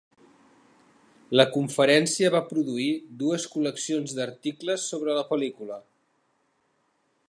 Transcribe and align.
La 1.39 1.45
conferència 1.57 2.33
va 2.37 2.41
produir 2.53 2.89
dues 3.21 3.47
col·leccions 3.57 4.19
d'articles 4.21 4.89
sobre 4.95 5.21
la 5.23 5.27
pel·lícula. 5.33 5.83